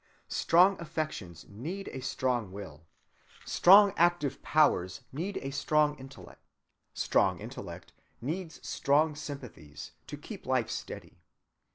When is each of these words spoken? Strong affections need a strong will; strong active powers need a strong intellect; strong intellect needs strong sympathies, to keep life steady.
Strong 0.29 0.81
affections 0.81 1.45
need 1.47 1.87
a 1.89 2.01
strong 2.01 2.51
will; 2.51 2.87
strong 3.45 3.93
active 3.97 4.41
powers 4.41 5.01
need 5.11 5.37
a 5.43 5.51
strong 5.51 5.95
intellect; 5.99 6.41
strong 6.91 7.37
intellect 7.39 7.93
needs 8.19 8.67
strong 8.67 9.13
sympathies, 9.15 9.91
to 10.07 10.17
keep 10.17 10.47
life 10.47 10.71
steady. 10.71 11.21